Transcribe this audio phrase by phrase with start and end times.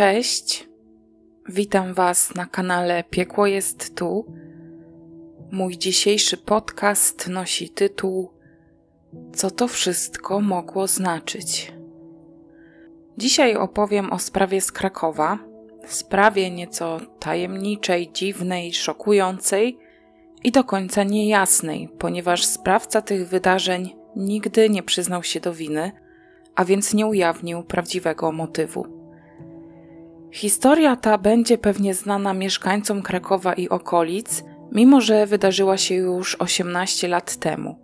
[0.00, 0.68] Cześć,
[1.48, 4.26] witam Was na kanale Piekło jest tu.
[5.50, 8.30] Mój dzisiejszy podcast nosi tytuł
[9.34, 11.72] Co to wszystko mogło znaczyć?
[13.18, 15.38] Dzisiaj opowiem o sprawie z Krakowa,
[15.86, 19.78] sprawie nieco tajemniczej, dziwnej, szokującej
[20.44, 25.92] i do końca niejasnej, ponieważ sprawca tych wydarzeń nigdy nie przyznał się do winy,
[26.54, 28.99] a więc nie ujawnił prawdziwego motywu.
[30.32, 37.08] Historia ta będzie pewnie znana mieszkańcom Krakowa i okolic, mimo że wydarzyła się już 18
[37.08, 37.78] lat temu.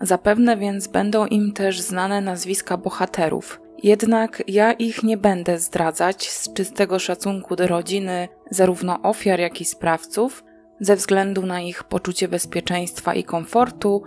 [0.00, 3.60] Zapewne więc będą im też znane nazwiska bohaterów.
[3.82, 9.64] Jednak ja ich nie będę zdradzać z czystego szacunku do rodziny zarówno ofiar, jak i
[9.64, 10.44] sprawców,
[10.80, 14.02] ze względu na ich poczucie bezpieczeństwa i komfortu,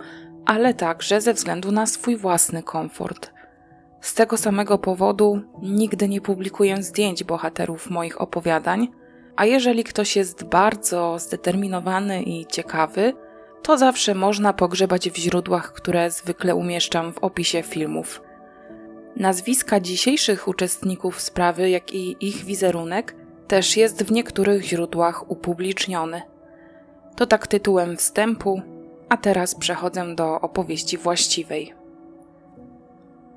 [0.46, 3.35] ale także ze względu na swój własny komfort.
[4.06, 8.88] Z tego samego powodu nigdy nie publikuję zdjęć bohaterów moich opowiadań,
[9.36, 13.12] a jeżeli ktoś jest bardzo zdeterminowany i ciekawy,
[13.62, 18.22] to zawsze można pogrzebać w źródłach, które zwykle umieszczam w opisie filmów.
[19.16, 23.16] Nazwiska dzisiejszych uczestników sprawy, jak i ich wizerunek
[23.48, 26.22] też jest w niektórych źródłach upubliczniony.
[27.16, 28.62] To tak tytułem wstępu,
[29.08, 31.75] a teraz przechodzę do opowieści właściwej.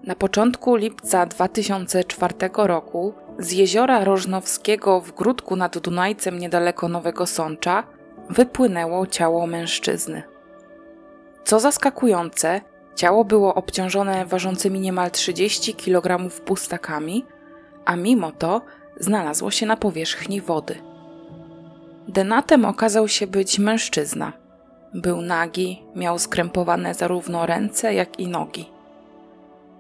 [0.04, 7.84] Na początku lipca 2004 roku z jeziora Rożnowskiego w Gródku nad Dunajcem niedaleko Nowego Sącza
[8.30, 10.24] wypłynęło ciało mężczyzny.
[11.44, 12.62] Co zaskakujące,
[12.96, 17.26] ciało było obciążone ważącymi niemal 30 kg pustakami,
[17.86, 18.62] a mimo to
[19.00, 20.76] znalazło się na powierzchni wody.
[22.08, 24.34] Denatem okazał się być mężczyzna.
[24.94, 28.79] Był nagi, miał skrępowane zarówno ręce, jak i nogi.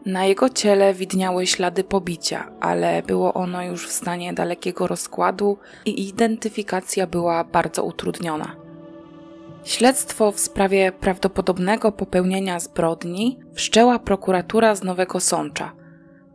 [0.05, 6.07] Na jego ciele widniały ślady pobicia, ale było ono już w stanie dalekiego rozkładu i
[6.07, 8.56] identyfikacja była bardzo utrudniona.
[9.63, 15.72] Śledztwo w sprawie prawdopodobnego popełnienia zbrodni wszczęła prokuratura z Nowego Sącza,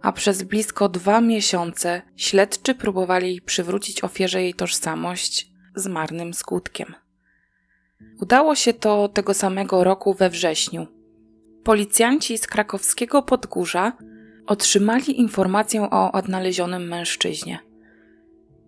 [0.02, 6.94] a przez blisko dwa miesiące śledczy próbowali przywrócić ofierze jej tożsamość z marnym skutkiem.
[8.20, 10.86] Udało się to tego samego roku we wrześniu,
[11.64, 13.92] Policjanci z krakowskiego Podgórza
[14.46, 17.58] otrzymali informację o odnalezionym mężczyźnie.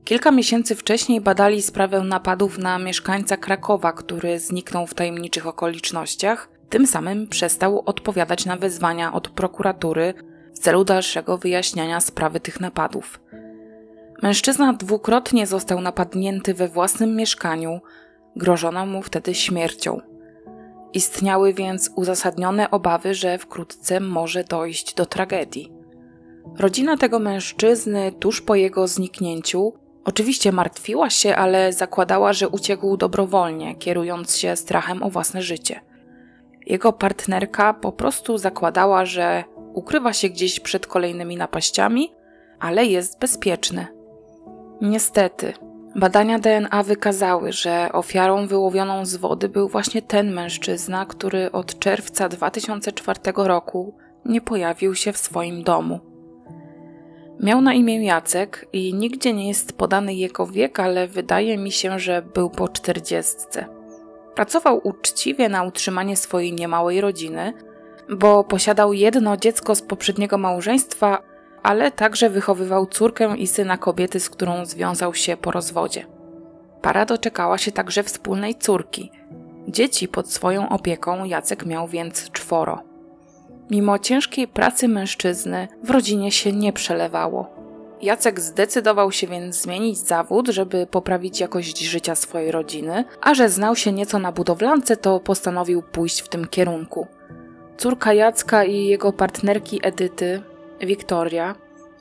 [0.05, 6.87] Kilka miesięcy wcześniej badali sprawę napadów na mieszkańca Krakowa, który zniknął w tajemniczych okolicznościach, tym
[6.87, 10.15] samym przestał odpowiadać na wezwania od prokuratury
[10.55, 13.21] w celu dalszego wyjaśniania sprawy tych napadów.
[14.23, 17.81] Mężczyzna dwukrotnie został napadnięty we własnym mieszkaniu,
[18.37, 20.16] grożono mu wtedy śmiercią.
[20.93, 25.73] Istniały więc uzasadnione obawy, że wkrótce może dojść do tragedii.
[26.59, 29.73] Rodzina tego mężczyzny tuż po jego zniknięciu
[30.05, 35.81] oczywiście martwiła się, ale zakładała, że uciekł dobrowolnie, kierując się strachem o własne życie.
[36.67, 42.13] Jego partnerka po prostu zakładała, że ukrywa się gdzieś przed kolejnymi napaściami,
[42.61, 43.87] ale jest bezpieczny.
[44.81, 45.53] Niestety,
[45.97, 52.29] Badania DNA wykazały, że ofiarą wyłowioną z wody był właśnie ten mężczyzna, który od czerwca
[52.29, 56.01] 2004 roku nie pojawił się w swoim domu.
[57.41, 61.99] Miał na imię Jacek i nigdzie nie jest podany jego wiek, ale wydaje mi się,
[61.99, 63.67] że był po czterdziestce.
[64.35, 67.53] Pracował uczciwie na utrzymanie swojej niemałej rodziny,
[68.11, 71.23] bo posiadał jedno dziecko z poprzedniego małżeństwa,
[71.67, 76.07] ale także wychowywał córkę i syna kobiety, z którą związał się po rozwodzie.
[76.83, 79.11] Para doczekała się także wspólnej córki.
[79.69, 82.83] Dzieci pod swoją opieką Jacek miał więc czworo.
[83.71, 87.51] Mimo ciężkiej pracy mężczyzny w rodzinie się nie przelewało.
[88.03, 93.77] Jacek zdecydował się więc zmienić zawód, żeby poprawić jakość życia swojej rodziny, a że znał
[93.77, 97.07] się nieco na budowlance, to postanowił pójść w tym kierunku.
[97.77, 100.43] Córka Jacka i jego partnerki Edyty
[100.81, 101.55] Wiktoria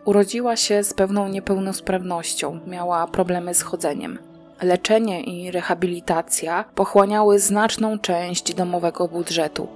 [0.05, 4.19] urodziła się z pewną niepełnosprawnością, miała problemy z chodzeniem.
[4.61, 9.67] Leczenie i rehabilitacja pochłaniały znaczną część domowego budżetu.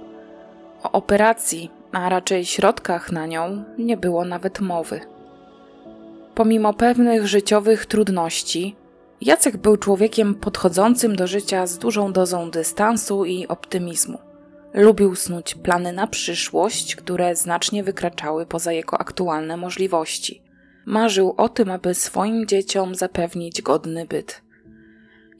[0.82, 5.00] O operacji, a raczej środkach na nią, nie było nawet mowy.
[6.34, 8.76] Pomimo pewnych życiowych trudności,
[9.20, 14.18] Jacek był człowiekiem podchodzącym do życia z dużą dozą dystansu i optymizmu.
[14.74, 20.42] Lubił snuć plany na przyszłość, które znacznie wykraczały poza jego aktualne możliwości.
[20.86, 24.42] Marzył o tym, aby swoim dzieciom zapewnić godny byt.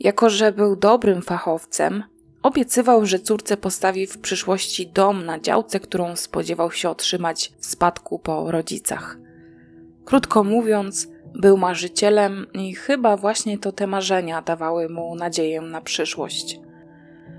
[0.01, 2.05] Jako, że był dobrym fachowcem,
[2.43, 8.19] obiecywał, że córce postawi w przyszłości dom na działce, którą spodziewał się otrzymać w spadku
[8.19, 9.19] po rodzicach.
[10.05, 16.61] Krótko mówiąc, Był marzycielem i chyba właśnie to te marzenia dawały mu nadzieję na przyszłość.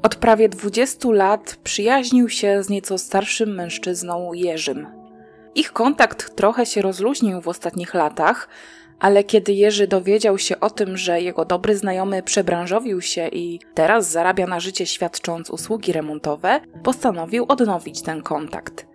[0.03, 4.87] Od prawie 20 lat przyjaźnił się z nieco starszym mężczyzną Jerzym.
[5.55, 8.49] Ich kontakt trochę się rozluźnił w ostatnich latach,
[8.99, 14.11] ale kiedy Jerzy dowiedział się o tym, że jego dobry znajomy przebranżowił się i teraz
[14.11, 18.87] zarabia na życie świadcząc usługi remontowe, postanowił odnowić ten kontakt.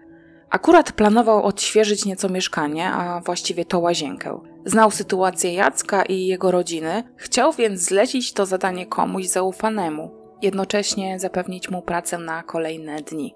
[0.51, 4.41] Akurat planował odświeżyć nieco mieszkanie, a właściwie to łazienkę.
[4.65, 11.71] Znał sytuację Jacka i jego rodziny, chciał więc zlecić to zadanie komuś zaufanemu, jednocześnie zapewnić
[11.71, 13.35] mu pracę na kolejne dni.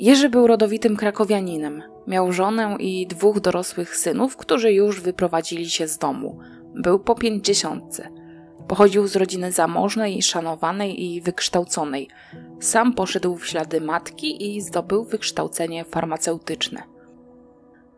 [0.00, 1.82] Jerzy był rodowitym krakowianinem.
[2.06, 6.38] Miał żonę i dwóch dorosłych synów, którzy już wyprowadzili się z domu.
[6.74, 8.08] Był po pięćdziesiątce.
[8.68, 12.08] Pochodził z rodziny zamożnej, szanowanej i wykształconej.
[12.60, 16.82] Sam poszedł w ślady matki i zdobył wykształcenie farmaceutyczne.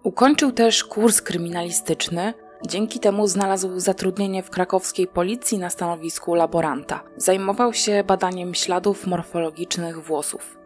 [0.02, 2.34] Ukończył też kurs kryminalistyczny.
[2.62, 7.00] Dzięki temu znalazł zatrudnienie w krakowskiej policji na stanowisku laboranta.
[7.16, 10.58] Zajmował się badaniem śladów morfologicznych włosów.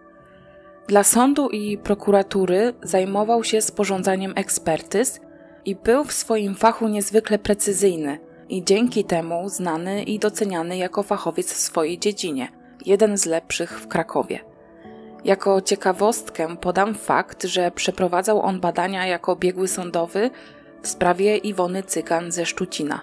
[0.89, 5.21] Dla sądu i prokuratury zajmował się sporządzaniem ekspertyz
[5.65, 11.53] i był w swoim fachu niezwykle precyzyjny i dzięki temu znany i doceniany jako fachowiec
[11.53, 12.49] w swojej dziedzinie,
[12.87, 14.41] jeden z lepszych w Krakowie.
[15.25, 20.31] Jako ciekawostkę podam fakt, że przeprowadzał on badania jako biegły sądowy
[20.83, 23.01] w sprawie Iwony Cygan ze Szczucina.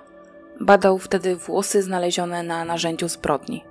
[0.59, 3.63] Badał wtedy włosy znalezione na narzędziu zbrodni.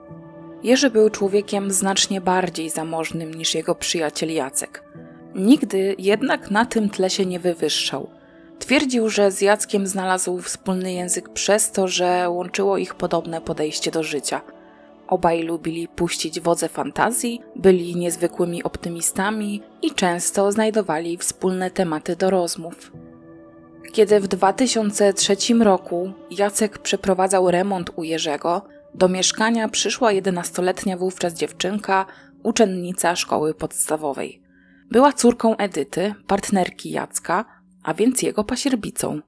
[0.62, 4.82] Jerzy był człowiekiem znacznie bardziej zamożnym niż jego przyjaciel Jacek.
[5.34, 8.10] Nigdy jednak na tym tle się nie wywyższał.
[8.58, 14.02] Twierdził, że z Jackiem znalazł wspólny język przez to, że łączyło ich podobne podejście do
[14.02, 14.40] życia.
[15.08, 22.92] Obaj lubili puścić wodze fantazji, byli niezwykłymi optymistami i często znajdowali wspólne tematy do rozmów.
[23.92, 28.62] Kiedy w 2003 roku Jacek przeprowadzał remont u Jerzego,
[28.94, 32.06] do mieszkania przyszła jedenastoletnia wówczas dziewczynka,
[32.42, 34.42] uczennica szkoły podstawowej.
[34.90, 37.44] Była córką Edyty, partnerki Jacka,
[37.82, 39.20] a więc jego pasierbicą.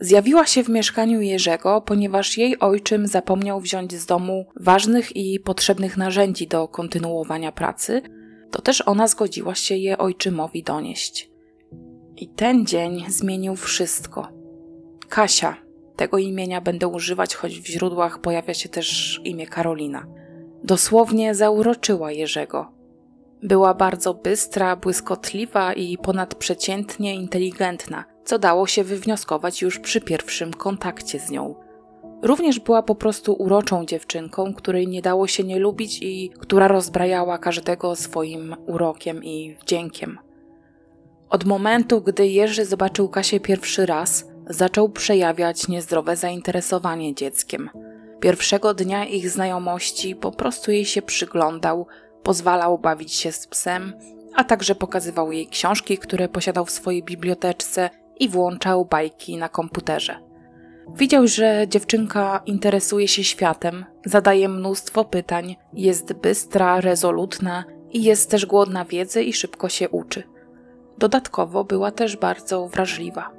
[0.00, 5.96] Zjawiła się w mieszkaniu Jerzego, ponieważ jej ojczym zapomniał wziąć z domu ważnych i potrzebnych
[5.96, 8.02] narzędzi do kontynuowania pracy,
[8.50, 11.33] to też ona zgodziła się je ojczymowi donieść.
[12.16, 14.28] I ten dzień zmienił wszystko.
[15.08, 15.56] Kasia,
[15.96, 20.06] tego imienia będę używać, choć w źródłach pojawia się też imię Karolina.
[20.64, 22.72] Dosłownie zauroczyła Jerzego.
[23.42, 31.20] Była bardzo bystra, błyskotliwa i ponadprzeciętnie inteligentna, co dało się wywnioskować już przy pierwszym kontakcie
[31.20, 31.54] z nią.
[32.22, 37.38] Również była po prostu uroczą dziewczynką, której nie dało się nie lubić i która rozbrajała
[37.38, 40.18] każdego swoim urokiem i wdziękiem.
[41.34, 47.70] Od momentu, gdy Jerzy zobaczył Kasię pierwszy raz, zaczął przejawiać niezdrowe zainteresowanie dzieckiem.
[48.20, 51.86] Pierwszego dnia ich znajomości po prostu jej się przyglądał,
[52.22, 53.92] pozwalał bawić się z psem,
[54.34, 57.90] a także pokazywał jej książki, które posiadał w swojej biblioteczce
[58.20, 60.16] i włączał bajki na komputerze.
[60.96, 68.46] Widział, że dziewczynka interesuje się światem, zadaje mnóstwo pytań, jest bystra, rezolutna i jest też
[68.46, 70.33] głodna wiedzy i szybko się uczy.
[70.98, 73.30] Dodatkowo była też bardzo wrażliwa.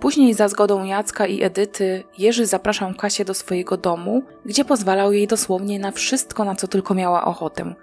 [0.00, 5.26] Później za zgodą Jacka i Edyty Jerzy zapraszał Kasię do swojego domu, gdzie pozwalał jej
[5.26, 7.74] dosłownie na wszystko, na co tylko miała ochotę.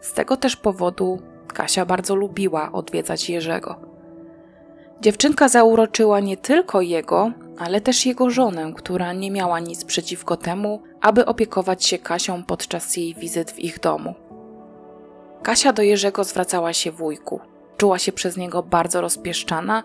[0.00, 1.20] Z tego też powodu
[1.54, 3.76] Kasia bardzo lubiła odwiedzać Jerzego.
[5.00, 10.82] Dziewczynka zauroczyła nie tylko jego, ale też jego żonę, która nie miała nic przeciwko temu,
[11.00, 14.14] aby opiekować się Kasią podczas jej wizyt w ich domu.
[15.42, 17.40] Kasia do Jerzego zwracała się wujku.
[17.76, 19.82] Czuła się przez niego bardzo rozpieszczana,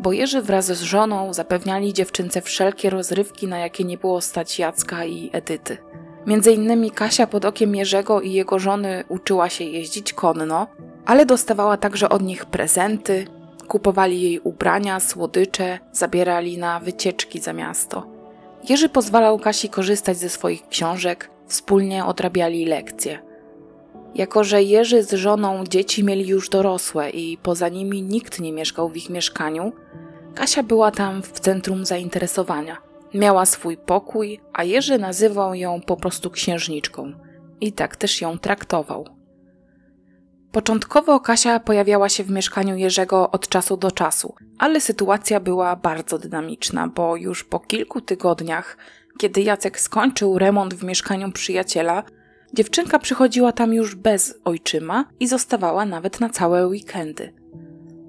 [0.00, 5.04] bo Jerzy wraz z żoną zapewniali dziewczynce wszelkie rozrywki, na jakie nie było stać Jacka
[5.04, 5.78] i Edyty.
[6.26, 10.66] Między innymi Kasia pod okiem Jerzego i jego żony uczyła się jeździć konno,
[11.06, 13.24] ale dostawała także od nich prezenty,
[13.68, 18.06] kupowali jej ubrania, słodycze, zabierali na wycieczki za miasto.
[18.68, 23.29] Jerzy pozwalał Kasi korzystać ze swoich książek, wspólnie odrabiali lekcje.
[24.14, 28.88] Jako, że Jerzy z żoną dzieci mieli już dorosłe i poza nimi nikt nie mieszkał
[28.88, 29.72] w ich mieszkaniu,
[30.34, 32.76] Kasia była tam w centrum zainteresowania.
[33.14, 37.12] Miała swój pokój, a Jerzy nazywał ją po prostu księżniczką.
[37.60, 39.06] I tak też ją traktował.
[40.52, 46.18] Początkowo Kasia pojawiała się w mieszkaniu Jerzego od czasu do czasu, ale sytuacja była bardzo
[46.18, 48.76] dynamiczna, bo już po kilku tygodniach,
[49.18, 52.02] kiedy Jacek skończył remont w mieszkaniu przyjaciela,
[52.54, 57.32] dziewczynka przychodziła tam już bez ojczyma i zostawała nawet na całe weekendy.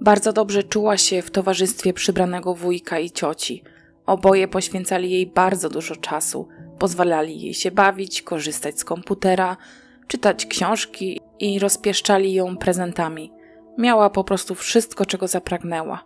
[0.02, 3.64] Bardzo dobrze czuła się w towarzystwie przybranego wujka i cioci.
[4.06, 6.48] Oboje poświęcali jej bardzo dużo czasu,
[6.80, 9.58] pozwalali jej się bawić, korzystać z komputera,
[10.08, 13.34] czytać książki i rozpieszczali ją prezentami.
[13.78, 16.04] Miała po prostu wszystko, czego zapragnęła.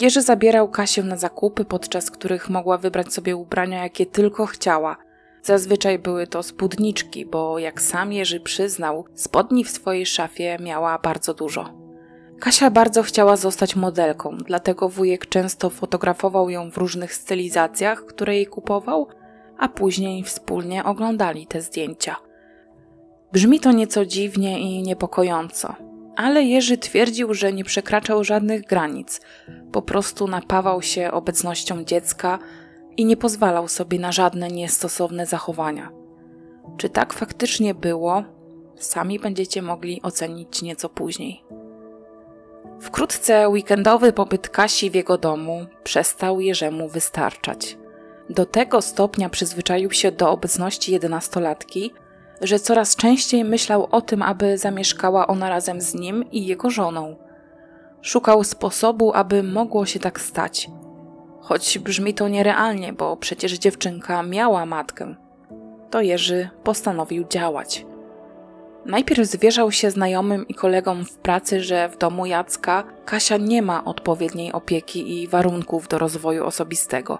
[0.00, 4.96] Jerzy zabierał Kasię na zakupy, podczas których mogła wybrać sobie ubrania, jakie tylko chciała.
[5.42, 11.34] Zazwyczaj były to spódniczki, bo jak sam Jerzy przyznał, spodni w swojej szafie miała bardzo
[11.34, 11.80] dużo.
[12.40, 18.46] Kasia bardzo chciała zostać modelką, dlatego wujek często fotografował ją w różnych stylizacjach, które jej
[18.46, 19.08] kupował,
[19.58, 22.16] a później wspólnie oglądali te zdjęcia.
[23.32, 25.74] Brzmi to nieco dziwnie i niepokojąco,
[26.16, 29.20] ale Jerzy twierdził, że nie przekraczał żadnych granic,
[29.72, 32.38] po prostu napawał się obecnością dziecka
[33.00, 35.90] i nie pozwalał sobie na żadne niestosowne zachowania.
[36.76, 38.24] Czy tak faktycznie było,
[38.76, 41.44] sami będziecie mogli ocenić nieco później.
[42.80, 47.78] Wkrótce weekendowy pobyt Kasi w jego domu przestał Jerzemu wystarczać.
[48.30, 51.92] Do tego stopnia przyzwyczaił się do obecności jedenastolatki,
[52.40, 57.16] że coraz częściej myślał o tym, aby zamieszkała ona razem z nim i jego żoną.
[58.02, 60.70] Szukał sposobu, aby mogło się tak stać.
[61.50, 65.14] Choć brzmi to nierealnie, bo przecież dziewczynka miała matkę.
[65.90, 67.86] To Jerzy postanowił działać.
[68.86, 73.84] Najpierw zwierzał się znajomym i kolegom w pracy, że w domu Jacka Kasia nie ma
[73.84, 77.18] odpowiedniej opieki i warunków do rozwoju osobistego.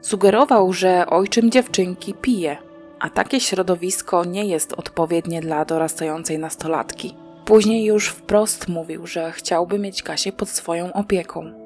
[0.00, 2.56] Sugerował, że ojczym dziewczynki pije,
[3.00, 7.16] a takie środowisko nie jest odpowiednie dla dorastającej nastolatki.
[7.44, 11.63] Później już wprost mówił, że chciałby mieć Kasię pod swoją opieką.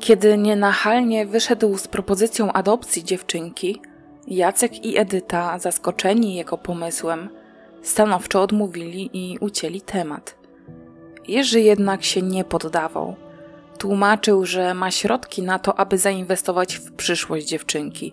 [0.00, 3.82] Kiedy nienachalnie wyszedł z propozycją adopcji dziewczynki,
[4.26, 7.28] Jacek i Edyta, zaskoczeni jego pomysłem,
[7.82, 10.38] stanowczo odmówili i ucięli temat.
[11.28, 13.16] Jerzy jednak się nie poddawał.
[13.78, 18.12] Tłumaczył, że ma środki na to, aby zainwestować w przyszłość dziewczynki.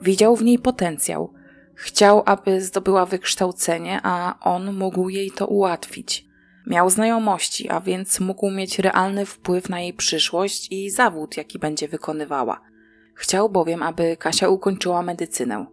[0.00, 1.32] Widział w niej potencjał.
[1.74, 6.29] Chciał, aby zdobyła wykształcenie, a on mógł jej to ułatwić.
[6.70, 11.88] Miał znajomości, a więc mógł mieć realny wpływ na jej przyszłość i zawód, jaki będzie
[11.88, 12.60] wykonywała.
[13.14, 15.66] Chciał bowiem, aby Kasia ukończyła medycynę.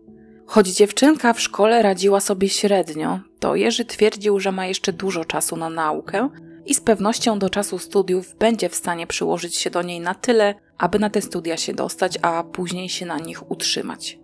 [0.46, 5.56] Choć dziewczynka w szkole radziła sobie średnio, to Jerzy twierdził, że ma jeszcze dużo czasu
[5.56, 6.30] na naukę
[6.66, 10.56] i z pewnością do czasu studiów będzie w stanie przyłożyć się do niej na tyle,
[10.77, 14.20] aby na te studia się dostać, a później się na nich utrzymać.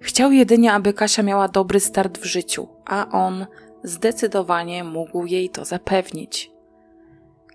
[0.00, 3.46] Chciał jedynie, aby Kasia miała dobry start w życiu, a on
[3.82, 6.50] zdecydowanie mógł jej to zapewnić.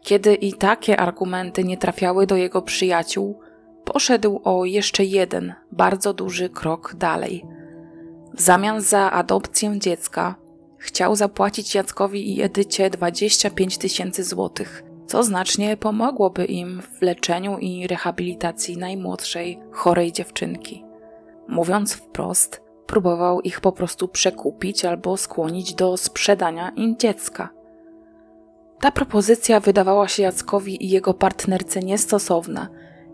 [0.02, 3.40] Kiedy i takie argumenty nie trafiały do jego przyjaciół,
[3.86, 7.46] poszedł o jeszcze jeden bardzo duży krok dalej–
[8.34, 10.36] w zamian za adopcję dziecka
[10.78, 17.88] chciał zapłacić Jackowi i Edycie 25 tysięcy złotych, co znacznie pomogłoby im w leczeniu i
[17.88, 20.84] rehabilitacji najmłodszej, chorej dziewczynki.
[21.48, 27.50] Mówiąc wprost, próbował ich po prostu przekupić albo skłonić do sprzedania im dziecka.
[28.80, 32.68] Ta propozycja wydawała się Jackowi i jego partnerce niestosowna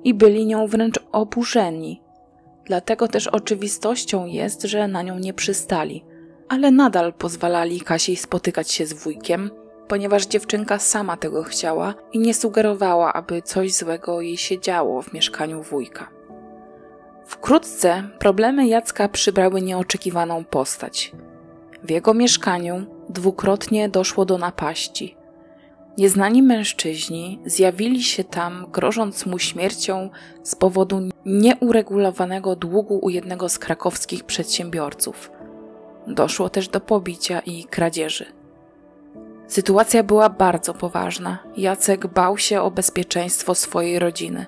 [0.04, 2.02] i byli nią wręcz oburzeni–
[2.70, 6.06] Dlatego też oczywistością jest, że na nią nie przystali,
[6.50, 9.52] ale nadal pozwalali Kasi spotykać się z wujkiem,
[9.88, 15.14] ponieważ dziewczynka sama tego chciała i nie sugerowała, aby coś złego jej się działo w
[15.14, 16.10] mieszkaniu wujka.
[17.30, 21.12] Wkrótce problemy Jacka przybrały nieoczekiwaną postać.
[21.84, 25.18] W jego mieszkaniu dwukrotnie doszło do napaści.
[25.98, 30.10] Nieznani mężczyźni zjawili się tam, grożąc mu śmiercią
[30.44, 35.32] z powodu nieuregulowanego długu u jednego z krakowskich przedsiębiorców.
[36.08, 38.26] Doszło też do pobicia i kradzieży.
[39.48, 41.40] Sytuacja była bardzo poważna.
[41.58, 44.46] Jacek bał się o bezpieczeństwo swojej rodziny.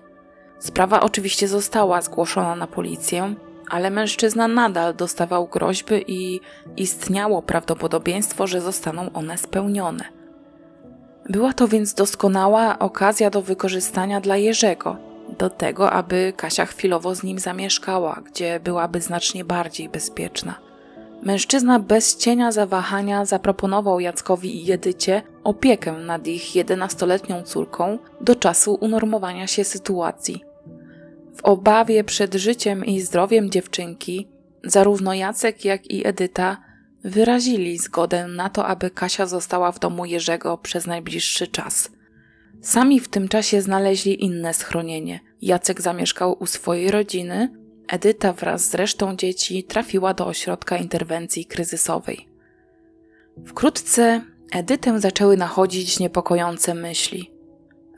[0.61, 3.35] Sprawa oczywiście została zgłoszona na policję,
[3.69, 6.39] ale mężczyzna nadal dostawał groźby i
[6.77, 10.03] istniało prawdopodobieństwo, że zostaną one spełnione.
[11.29, 14.97] Była to więc doskonała okazja do wykorzystania dla Jerzego,
[15.39, 20.55] do tego, aby Kasia chwilowo z nim zamieszkała, gdzie byłaby znacznie bardziej bezpieczna.
[21.23, 28.77] Mężczyzna bez cienia zawahania zaproponował Jackowi i Jedycie opiekę nad ich jedenastoletnią córką do czasu
[28.81, 30.50] unormowania się sytuacji.
[31.41, 34.27] W obawie przed życiem i zdrowiem dziewczynki,
[34.63, 36.57] zarówno Jacek, jak i Edyta
[37.03, 41.91] wyrazili zgodę na to, aby Kasia została w domu Jerzego przez najbliższy czas.
[42.61, 45.19] Sami w tym czasie znaleźli inne schronienie.
[45.41, 47.49] Jacek zamieszkał u swojej rodziny,
[47.87, 52.27] Edyta wraz z resztą dzieci trafiła do ośrodka interwencji kryzysowej.
[53.45, 54.21] Wkrótce
[54.51, 57.30] Edytę zaczęły nachodzić niepokojące myśli.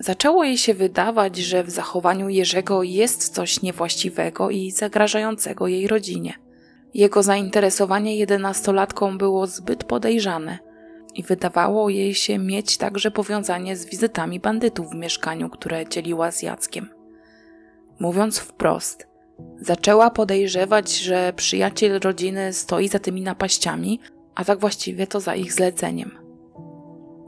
[0.04, 6.34] Zaczęło jej się wydawać, że w zachowaniu Jerzego jest coś niewłaściwego i zagrażającego jej rodzinie.
[6.94, 10.60] Jego zainteresowanie jedenastolatką było zbyt podejrzane
[11.16, 16.42] i wydawało jej się mieć także powiązanie z wizytami bandytów w mieszkaniu, które dzieliła z
[16.42, 16.90] Jackiem.
[18.00, 19.08] Mówiąc wprost,
[19.62, 24.00] zaczęła podejrzewać, że przyjaciel rodziny stoi za tymi napaściami,
[24.36, 26.23] a tak właściwie to za ich zleceniem.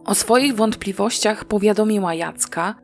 [0.05, 2.75] O swoich wątpliwościach powiadomiła Jacka,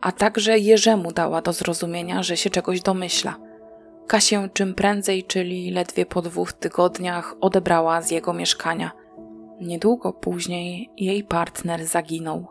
[0.00, 3.36] a także Jerzemu dała do zrozumienia, że się czegoś domyśla.
[4.06, 8.90] Kasię czym prędzej, czyli ledwie po dwóch tygodniach, odebrała z jego mieszkania.
[9.60, 12.46] Niedługo później jej partner zaginął.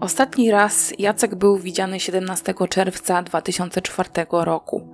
[0.00, 4.88] Ostatni raz Jacek był widziany 17 czerwca 2004 roku.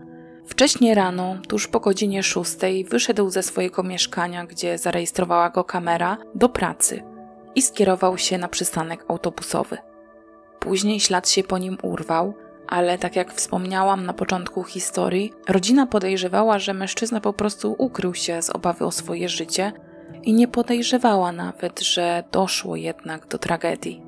[0.46, 2.56] Wcześniej rano, tuż po godzinie 6,
[2.90, 7.02] wyszedł ze swojego mieszkania, gdzie zarejestrowała go kamera, do pracy–
[7.56, 9.78] i skierował się na przystanek autobusowy.
[10.60, 12.34] Później ślad się po nim urwał,
[12.68, 18.42] ale tak jak wspomniałam na początku historii, rodzina podejrzewała, że mężczyzna po prostu ukrył się
[18.42, 19.72] z obawy o swoje życie
[20.22, 24.02] i nie podejrzewała nawet, że doszło jednak do tragedii.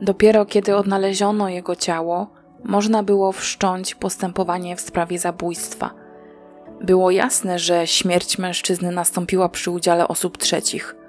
[0.00, 2.30] Dopiero kiedy odnaleziono jego ciało,
[2.64, 5.90] można było wszcząć postępowanie w sprawie zabójstwa.
[6.80, 10.96] Było jasne, że śmierć mężczyzny nastąpiła przy udziale osób trzecich–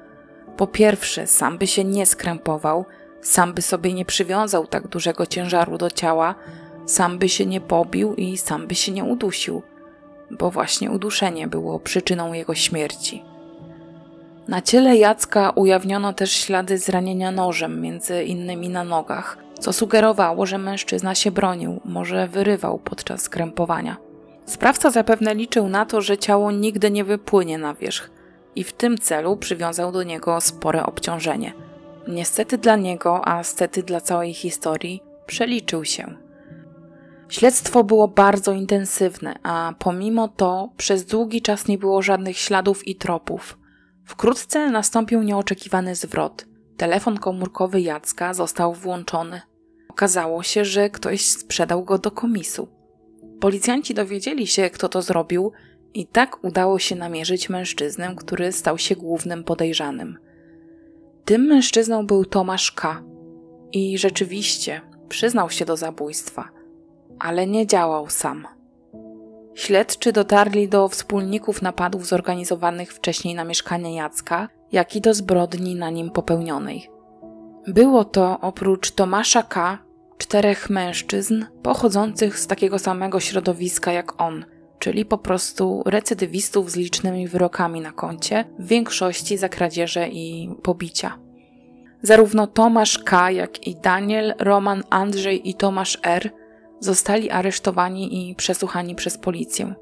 [0.57, 2.85] po pierwsze, sam by się nie skrępował,
[3.21, 6.35] sam by sobie nie przywiązał tak dużego ciężaru do ciała,
[6.85, 9.61] sam by się nie pobił i sam by się nie udusił,
[10.31, 13.23] bo właśnie uduszenie było przyczyną jego śmierci.
[14.47, 20.57] Na ciele Jacka ujawniono też ślady zranienia nożem, między innymi na nogach, co sugerowało, że
[20.57, 23.97] mężczyzna się bronił, może wyrywał podczas skrępowania.
[24.45, 28.09] Sprawca zapewne liczył na to, że ciało nigdy nie wypłynie na wierzch,
[28.55, 31.53] i w tym celu przywiązał do niego spore obciążenie.
[32.07, 36.17] Niestety dla niego, a stety dla całej historii, przeliczył się.
[37.29, 42.95] Śledztwo było bardzo intensywne, a pomimo to przez długi czas nie było żadnych śladów i
[42.95, 43.57] tropów.
[44.05, 46.45] Wkrótce nastąpił nieoczekiwany zwrot.
[46.77, 49.41] Telefon komórkowy Jacka został włączony.
[49.89, 52.67] Okazało się, że ktoś sprzedał go do komisu.
[53.39, 55.51] Policjanci dowiedzieli się, kto to zrobił
[55.95, 60.17] i tak udało się namierzyć mężczyznę, który stał się głównym podejrzanym.
[61.25, 63.03] Tym mężczyzną był Tomasz K.
[63.71, 66.49] I rzeczywiście przyznał się do zabójstwa,
[67.19, 68.47] ale nie działał sam.
[69.53, 75.89] Śledczy dotarli do wspólników napadów zorganizowanych wcześniej na mieszkanie Jacka, jak i do zbrodni na
[75.89, 76.89] nim popełnionej.
[77.67, 79.77] Było to oprócz Tomasza K.
[80.17, 84.45] czterech mężczyzn pochodzących z takiego samego środowiska jak on–
[84.85, 91.19] czyli po prostu recydywistów z licznymi wyrokami na koncie, w większości za kradzieże i pobicia.
[92.01, 96.29] Zarówno Tomasz K., jak i Daniel, Roman, Andrzej i Tomasz R.
[96.79, 99.75] zostali aresztowani i przesłuchani przez policję.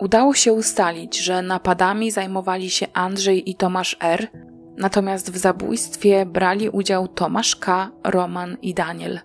[0.00, 4.28] Udało się ustalić, że napadami zajmowali się Andrzej i Tomasz R.,
[4.76, 9.20] natomiast w zabójstwie brali udział Tomasz K., Roman i Daniel.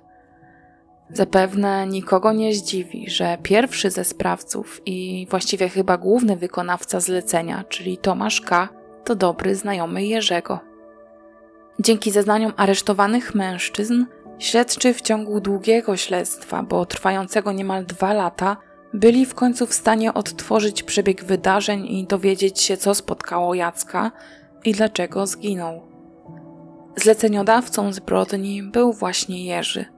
[1.10, 7.98] Zapewne nikogo nie zdziwi, że pierwszy ze sprawców i właściwie chyba główny wykonawca zlecenia, czyli
[7.98, 8.70] Tomasz K.,
[9.04, 10.60] to dobry znajomy Jerzego.
[11.80, 14.06] Dzięki zeznaniom aresztowanych mężczyzn,
[14.39, 18.58] śledczy w ciągu długiego śledztwa, bo trwającego niemal dwa lata,
[18.94, 24.12] byli w końcu w stanie odtworzyć przebieg wydarzeń i dowiedzieć się, co spotkało Jacka
[24.66, 25.82] i dlaczego zginął.
[26.96, 29.86] Zleceniodawcą zbrodni był właśnie Jerzy–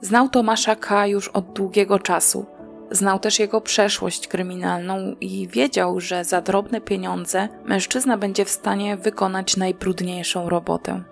[0.00, 1.06] Znał Tomasza K.
[1.06, 2.46] już od długiego czasu.
[2.90, 8.96] Znał też jego przeszłość kryminalną i wiedział, że za drobne pieniądze mężczyzna będzie w stanie
[8.96, 11.02] wykonać najbrudniejszą robotę.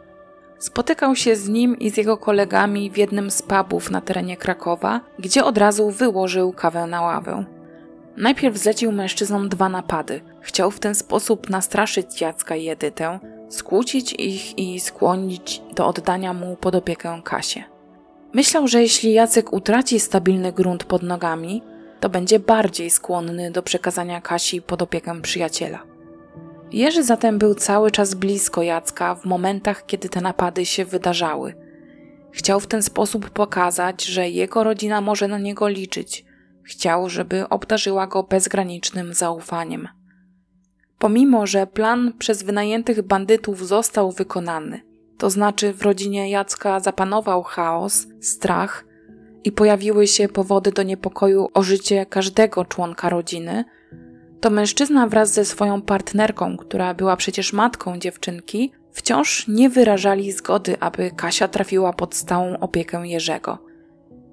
[0.58, 5.00] Spotykał się z nim i z jego kolegami w jednym z pubów na terenie Krakowa,
[5.18, 7.44] gdzie od razu wyłożył kawę na ławę.
[8.16, 10.20] Najpierw zlecił mężczyznom dwa napady.
[10.40, 13.18] Chciał w ten sposób nastraszyć Jacka i Edytę,
[13.48, 17.73] skłócić ich i skłonić do oddania mu pod opiekę Kasie.
[18.34, 21.62] Myślał, że jeśli Jacek utraci stabilny grunt pod nogami,
[22.00, 25.82] to będzie bardziej skłonny do przekazania Kasi pod opiekę przyjaciela.
[26.72, 31.54] Jerzy zatem był cały czas blisko Jacka w momentach, kiedy te napady się wydarzały.
[32.32, 36.24] Chciał w ten sposób pokazać, że jego rodzina może na niego liczyć.
[36.62, 39.88] Chciał, żeby obdarzyła go bezgranicznym zaufaniem.
[40.98, 44.80] Pomimo, że plan przez wynajętych bandytów został wykonany–
[45.18, 48.85] to znaczy w rodzinie Jacka zapanował chaos, strach
[49.44, 53.64] i pojawiły się powody do niepokoju o życie każdego członka rodziny,
[54.40, 60.77] to mężczyzna wraz ze swoją partnerką, która była przecież matką dziewczynki, wciąż nie wyrażali zgody,
[60.81, 63.59] aby Kasia trafiła pod stałą opiekę Jerzego.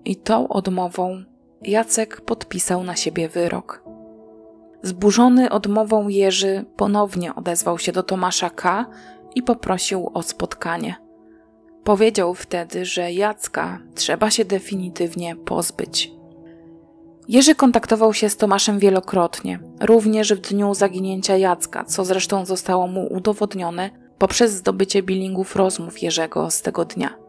[0.06, 1.24] I tą odmową
[1.62, 3.84] Jacek podpisał na siebie wyrok.
[4.84, 8.86] Zburzony odmową Jerzy ponownie odezwał się do Tomasza K.
[9.36, 10.96] i poprosił o spotkanie.
[11.84, 16.12] Powiedział wtedy, że Jacka trzeba się definitywnie pozbyć.
[17.28, 23.14] Jerzy kontaktował się z Tomaszem wielokrotnie, również w dniu zaginięcia Jacka, co zresztą zostało mu
[23.14, 27.22] udowodnione poprzez zdobycie bilingów rozmów Jerzego z tego dnia.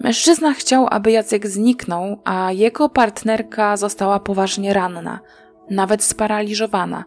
[0.00, 5.20] Mężczyzna chciał, aby Jacek zniknął, a jego partnerka została poważnie ranna,
[5.70, 7.04] nawet sparaliżowana,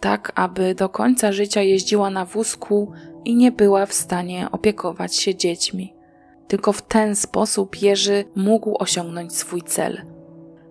[0.00, 2.92] tak aby do końca życia jeździła na wózku
[3.24, 5.94] i nie była w stanie opiekować się dziećmi.
[6.48, 10.02] Tylko w ten sposób Jerzy mógł osiągnąć swój cel.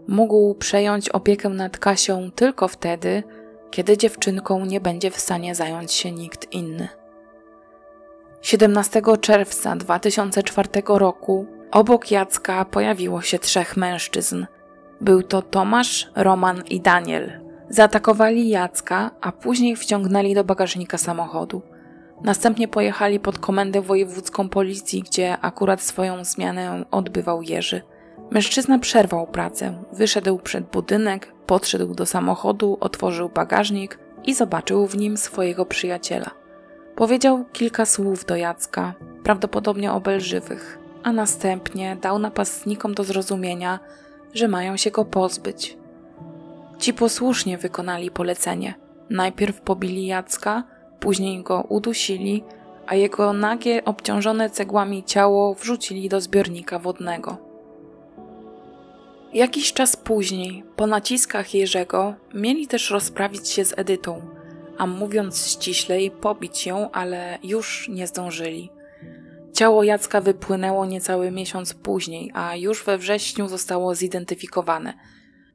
[0.07, 3.23] Mógł przejąć opiekę nad Kasią tylko wtedy,
[3.71, 6.87] kiedy dziewczynką nie będzie w stanie zająć się nikt inny.
[8.41, 14.45] 17 czerwca 2004 roku obok Jacka pojawiło się trzech mężczyzn.
[15.01, 17.41] Był to Tomasz, Roman i Daniel.
[17.69, 21.61] Zaatakowali Jacka, a później wciągnęli do bagażnika samochodu.
[22.23, 27.81] Następnie pojechali pod komendę wojewódzką policji, gdzie akurat swoją zmianę odbywał Jerzy.
[28.31, 35.17] Mężczyzna przerwał pracę, wyszedł przed budynek, podszedł do samochodu, otworzył bagażnik i zobaczył w nim
[35.17, 36.31] swojego przyjaciela.
[36.95, 43.79] Powiedział kilka słów do Jacka, prawdopodobnie obelżywych, a następnie dał napastnikom do zrozumienia,
[44.33, 45.77] że mają się go pozbyć.
[46.77, 48.73] Ci posłusznie wykonali polecenie.
[49.09, 50.63] Najpierw pobili Jacka,
[51.03, 52.43] później go udusili,
[52.87, 57.37] a jego nagie, obciążone cegłami ciało wrzucili do zbiornika wodnego.
[59.33, 64.21] Jakiś czas później, po naciskach Jerzego, mieli też rozprawić się z Edytą,
[64.77, 68.69] a mówiąc ściślej, pobić ją, ale już nie zdążyli.
[69.53, 74.93] Ciało Jacka wypłynęło niecały miesiąc później, a już we wrześniu zostało zidentyfikowane.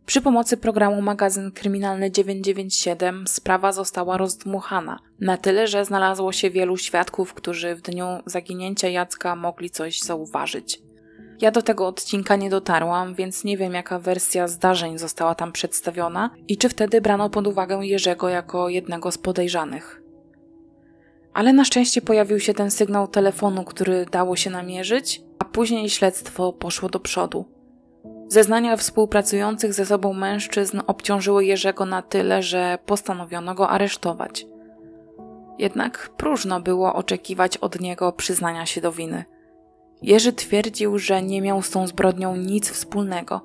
[0.09, 6.77] Przy pomocy programu magazyn kryminalny 997 sprawa została rozdmuchana, na tyle, że znalazło się wielu
[6.77, 10.83] świadków, którzy w dniu zaginięcia Jacka mogli coś zauważyć.
[11.40, 16.31] Ja do tego odcinka nie dotarłam, więc nie wiem, jaka wersja zdarzeń została tam przedstawiona
[16.49, 20.03] i czy wtedy brano pod uwagę Jerzego jako jednego z podejrzanych.
[21.35, 26.53] Ale na szczęście pojawił się ten sygnał telefonu, który dało się namierzyć, a później śledztwo
[26.53, 27.58] poszło do przodu.
[28.29, 34.47] Zeznania współpracujących ze sobą mężczyzn obciążyły Jerzego na tyle, że postanowiono go aresztować.
[35.59, 39.25] Jednak próżno było oczekiwać od niego przyznania się do winy.
[40.03, 43.41] Jerzy twierdził, że nie miał z tą zbrodnią nic wspólnego.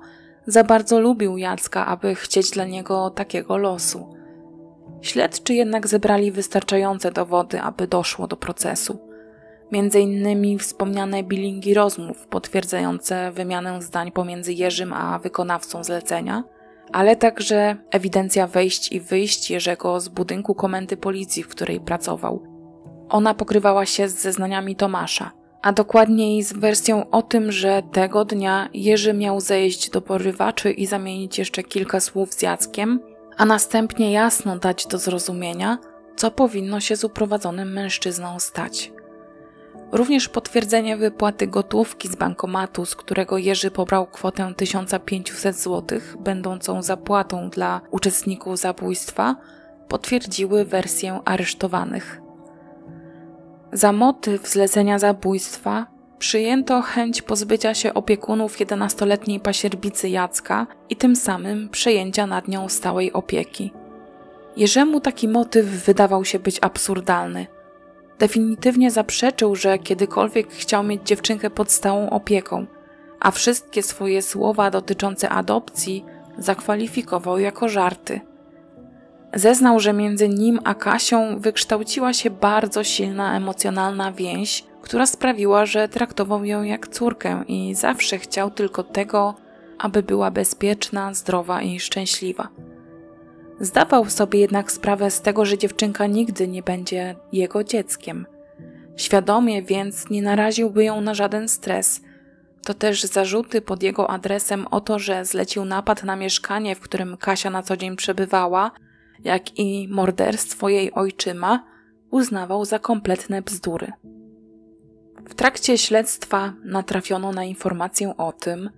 [0.46, 4.14] Za bardzo lubił Jacka, aby chcieć dla niego takiego losu.
[5.02, 8.98] Śledczy jednak zebrali wystarczające dowody, aby doszło do procesu.
[9.74, 16.44] Między innymi wspomniane bilingi rozmów potwierdzające wymianę zdań pomiędzy Jerzym a wykonawcą zlecenia,
[16.92, 22.42] ale także ewidencja wejść i wyjść Jerzego z budynku komendy policji, w której pracował.
[23.08, 25.32] Ona pokrywała się z zeznaniami Tomasza,
[25.62, 30.86] a dokładniej z wersją o tym, że tego dnia Jerzy miał zejść do porywaczy i
[30.86, 33.00] zamienić jeszcze kilka słów z Jackiem,
[33.36, 35.78] a następnie jasno dać do zrozumienia,
[36.16, 38.93] co powinno się z uprowadzonym mężczyzną stać.
[39.94, 47.50] Również potwierdzenie wypłaty gotówki z bankomatu, z którego Jerzy pobrał kwotę 1500 zł, będącą zapłatą
[47.50, 49.36] dla uczestników zabójstwa,
[49.88, 52.20] potwierdziły wersję aresztowanych.
[53.72, 55.86] Za motyw zlecenia zabójstwa
[56.18, 63.12] przyjęto chęć pozbycia się opiekunów 11-letniej pasierbicy Jacka i tym samym przejęcia nad nią stałej
[63.12, 63.72] opieki.
[64.56, 67.53] Jerzemu taki motyw wydawał się być absurdalny.
[68.18, 72.66] Definitywnie zaprzeczył, że kiedykolwiek chciał mieć dziewczynkę pod stałą opieką,
[73.20, 76.04] a wszystkie swoje słowa dotyczące adopcji
[76.38, 78.20] zakwalifikował jako żarty.
[79.34, 85.88] Zeznał, że między nim a Kasią wykształciła się bardzo silna emocjonalna więź, która sprawiła, że
[85.88, 89.34] traktował ją jak córkę i zawsze chciał tylko tego,
[89.78, 92.48] aby była bezpieczna, zdrowa i szczęśliwa.
[93.60, 98.26] Zdawał sobie jednak sprawę z tego, że dziewczynka nigdy nie będzie jego dzieckiem.
[98.96, 102.00] Świadomie więc nie naraziłby ją na żaden stres.
[102.64, 107.16] To też zarzuty pod jego adresem o to, że zlecił napad na mieszkanie, w którym
[107.16, 108.70] Kasia na co dzień przebywała,
[109.24, 111.64] jak i morderstwo jej ojczyma,
[112.10, 113.92] uznawał za kompletne bzdury.
[115.28, 118.70] W trakcie śledztwa natrafiono na informację o tym,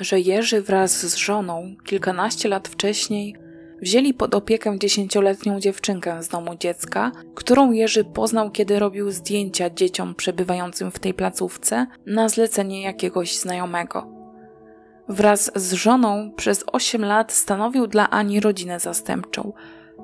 [0.00, 3.36] że Jerzy wraz z żoną kilkanaście lat wcześniej
[3.84, 10.14] wzięli pod opiekę dziesięcioletnią dziewczynkę z domu dziecka, którą Jerzy poznał, kiedy robił zdjęcia dzieciom
[10.14, 14.06] przebywającym w tej placówce na zlecenie jakiegoś znajomego.
[15.08, 19.52] Wraz z żoną przez 8 lat stanowił dla Ani rodzinę zastępczą,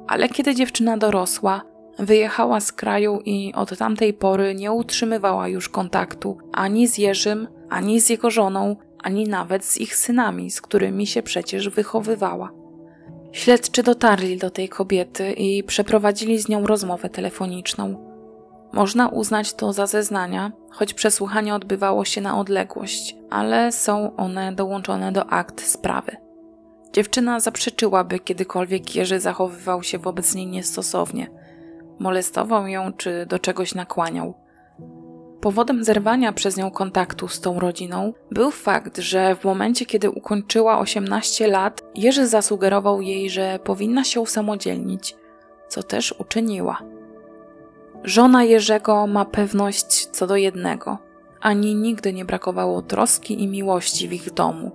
[0.07, 1.63] ale kiedy dziewczyna dorosła,
[1.99, 8.01] wyjechała z kraju i od tamtej pory nie utrzymywała już kontaktu ani z Jerzym, ani
[8.01, 12.60] z jego żoną, ani nawet z ich synami, z którymi się przecież wychowywała.
[13.33, 18.11] Śledczy dotarli do tej kobiety i przeprowadzili z nią rozmowę telefoniczną.
[18.73, 25.13] Można uznać to za zeznania, choć przesłuchanie odbywało się na odległość, ale są one dołączone
[25.13, 26.17] do akt sprawy.
[26.93, 31.31] Dziewczyna zaprzeczyła, by kiedykolwiek Jerzy zachowywał się wobec niej niestosownie,
[31.99, 34.35] molestował ją czy do czegoś nakłaniał.
[35.41, 40.79] Powodem zerwania przez nią kontaktu z tą rodziną był fakt, że w momencie, kiedy ukończyła
[40.79, 45.17] 18 lat, Jerzy zasugerował jej, że powinna się usamodzielnić,
[45.69, 46.79] co też uczyniła.
[48.05, 50.99] Żona Jerzego ma pewność co do jednego:
[51.41, 54.71] ani nigdy nie brakowało troski i miłości w ich domu.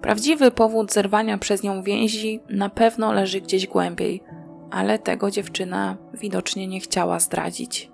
[0.00, 4.22] Prawdziwy powód zerwania przez nią więzi na pewno leży gdzieś głębiej,
[4.70, 7.93] ale tego dziewczyna widocznie nie chciała zdradzić.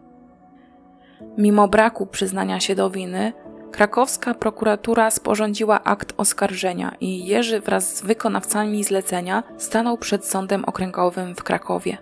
[1.39, 3.33] Mimo braku przyznania się do winy,
[3.73, 11.35] krakowska prokuratura sporządziła akt oskarżenia i Jerzy wraz z wykonawcami zlecenia stanął przed sądem okręgowym
[11.35, 11.99] w Krakowie.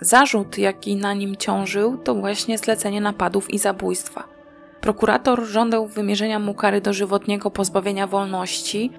[0.00, 4.24] Zarzut, jaki na nim ciążył, to właśnie zlecenie napadów i zabójstwa.
[4.80, 8.90] Prokurator żądał wymierzenia mu kary dożywotniego pozbawienia wolności.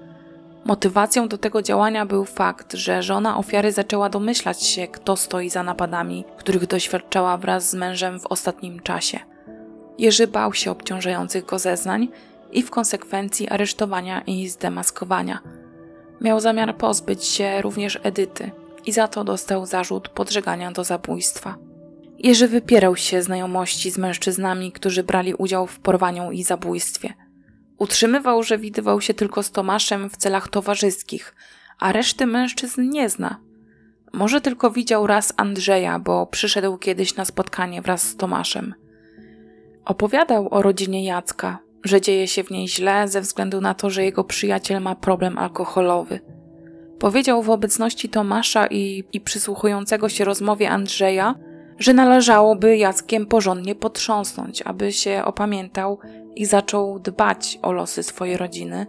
[0.66, 5.64] Motywacją do tego działania był fakt, że żona ofiary zaczęła domyślać się, kto stoi za
[5.64, 9.20] napadami, których doświadczała wraz z mężem w ostatnim czasie.
[9.98, 12.08] Jerzy bał się obciążających go zeznań
[12.52, 15.40] i w konsekwencji aresztowania i zdemaskowania.
[16.22, 18.52] Miał zamiar pozbyć się również Edyty
[18.86, 21.58] i za to dostał zarzut podżegania do zabójstwa.
[22.20, 27.14] Jerzy wypierał się znajomości z mężczyznami, którzy brali udział w porwaniu i zabójstwie.
[27.78, 31.36] Utrzymywał, że widywał się tylko z Tomaszem w celach towarzyskich,
[31.80, 33.40] a reszty mężczyzn nie zna.
[34.14, 38.74] Może tylko widział raz Andrzeja, bo przyszedł kiedyś na spotkanie wraz z Tomaszem.
[39.88, 44.04] Opowiadał o rodzinie Jacka, że dzieje się w niej źle ze względu na to, że
[44.04, 46.19] jego przyjaciel ma problem alkoholowy.
[47.00, 51.36] Powiedział w obecności Tomasza i, i przysłuchującego się rozmowie Andrzeja,
[51.80, 56.00] że należałoby Jackiem porządnie potrząsnąć, aby się opamiętał
[56.36, 58.88] i zaczął dbać o losy swojej rodziny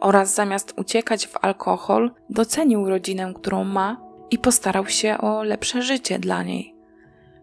[0.00, 4.00] oraz zamiast uciekać w alkohol, docenił rodzinę, którą ma
[4.30, 6.79] i postarał się o lepsze życie dla niej.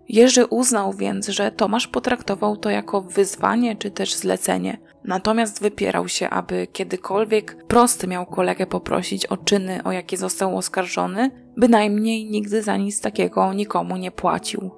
[0.10, 6.30] Jerzy uznał więc, że Tomasz potraktował to jako wyzwanie czy też zlecenie, natomiast wypierał się,
[6.30, 12.78] aby kiedykolwiek prosty miał kolegę poprosić o czyny, o jakie został oskarżony, bynajmniej nigdy za
[12.78, 14.72] nic takiego nikomu nie płacił.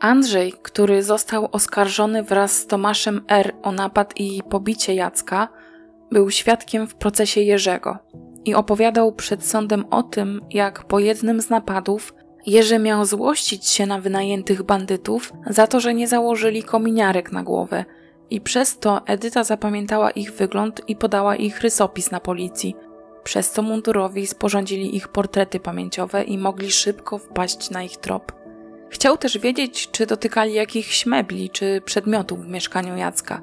[0.00, 3.54] Andrzej, który został oskarżony wraz z Tomaszem R.
[3.62, 5.48] o napad i pobicie Jacka,
[6.10, 7.98] był świadkiem w procesie Jerzego
[8.44, 12.14] i opowiadał przed sądem o tym, jak po jednym z napadów
[12.46, 17.84] Jerzy miał złościć się na wynajętych bandytów za to, że nie założyli kominiarek na głowę
[18.30, 22.76] i przez to Edyta zapamiętała ich wygląd i podała ich rysopis na policji.
[23.24, 28.32] Przez to mundurowi sporządzili ich portrety pamięciowe i mogli szybko wpaść na ich trop.
[28.90, 33.42] Chciał też wiedzieć, czy dotykali jakichś mebli czy przedmiotów w mieszkaniu Jacka,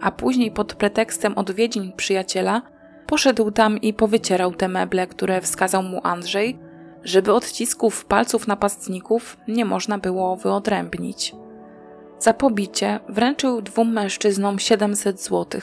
[0.00, 2.62] a później pod pretekstem odwiedzin przyjaciela
[3.06, 6.58] poszedł tam i powycierał te meble, które wskazał mu Andrzej,
[7.04, 11.34] żeby odcisków palców napastników nie można było wyodrębnić.
[12.18, 15.60] Za pobicie wręczył dwóm mężczyznom 700 zł.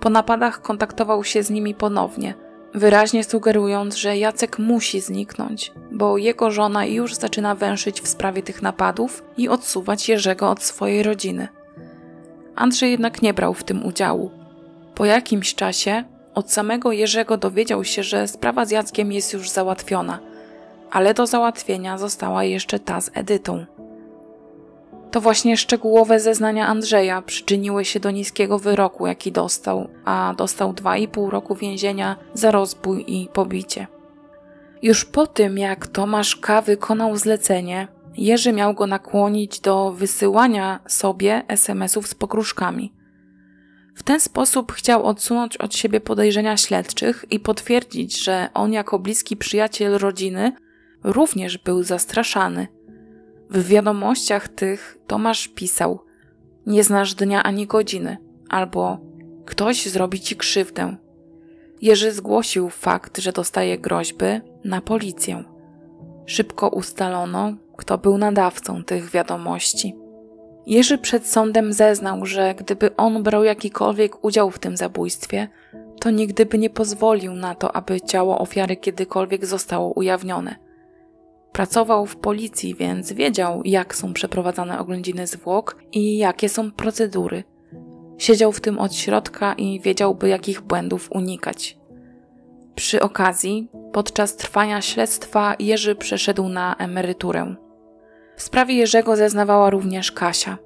[0.00, 2.34] Po napadach kontaktował się z nimi ponownie,
[2.74, 8.62] wyraźnie sugerując, że Jacek musi zniknąć, bo jego żona już zaczyna węszyć w sprawie tych
[8.62, 11.48] napadów i odsuwać Jerzego od swojej rodziny.
[12.56, 14.30] Andrzej jednak nie brał w tym udziału.
[14.94, 20.18] Po jakimś czasie od samego Jerzego dowiedział się, że sprawa z Jackiem jest już załatwiona–
[20.92, 23.66] ale do załatwienia została jeszcze ta z Edytą.
[25.10, 31.30] To właśnie szczegółowe zeznania Andrzeja przyczyniły się do niskiego wyroku, jaki dostał, a dostał 2,5
[31.30, 33.86] roku więzienia za rozbój i pobicie.
[34.82, 36.62] Już po tym, jak Tomasz K.
[36.62, 42.92] wykonał zlecenie, Jerzy miał go nakłonić do wysyłania sobie SMS-ów z pokruszkami.
[43.94, 49.36] W ten sposób chciał odsunąć od siebie podejrzenia śledczych i potwierdzić, że on jako bliski
[49.36, 50.52] przyjaciel rodziny
[51.04, 52.66] również był zastraszany.
[53.50, 56.00] W wiadomościach tych Tomasz pisał:
[56.66, 58.16] Nie znasz dnia ani godziny,
[58.48, 58.98] albo
[59.44, 60.96] ktoś zrobi ci krzywdę.
[61.80, 64.26] Jerzy zgłosił fakt, że dostaje groźby
[64.64, 65.44] na policję.
[66.26, 69.96] Szybko ustalono, kto był nadawcą tych wiadomości.
[70.66, 75.48] Jerzy przed sądem zeznał, że gdyby on brał jakikolwiek udział w tym zabójstwie,
[76.00, 80.56] to nigdy by nie pozwolił na to, aby ciało ofiary kiedykolwiek zostało ujawnione.
[81.52, 87.44] Pracował w policji, więc wiedział, jak są przeprowadzane oględziny zwłok i jakie są procedury.
[88.18, 91.78] Siedział w tym od środka i wiedziałby, jakich błędów unikać.
[92.74, 97.54] Przy okazji, podczas trwania śledztwa, Jerzy przeszedł na emeryturę.
[98.36, 100.58] W sprawie Jerzego zeznawała również Kasia.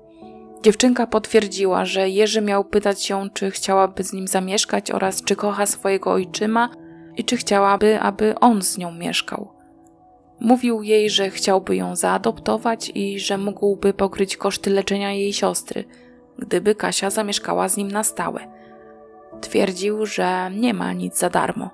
[0.63, 5.67] Dziewczynka potwierdziła, że Jerzy miał pytać ją, czy chciałaby z nim zamieszkać oraz czy kocha
[5.67, 6.71] swojego ojczyma
[7.17, 9.56] i czy chciałaby, aby on z nią mieszkał.
[10.41, 15.85] Mówił jej, że chciałby ją zaadoptować i że mógłby pokryć koszty leczenia jej siostry,
[16.39, 18.41] gdyby Kasia zamieszkała z nim na stałe.
[19.41, 21.71] Twierdził, że nie ma nic za darmo.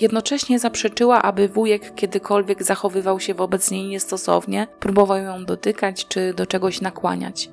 [0.00, 6.46] Jednocześnie zaprzeczyła, aby wujek kiedykolwiek zachowywał się wobec niej niestosownie, próbował ją dotykać czy do
[6.46, 7.50] czegoś nakłaniać.